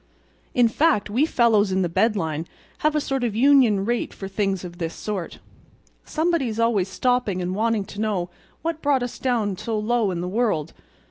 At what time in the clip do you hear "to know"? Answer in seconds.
7.85-8.31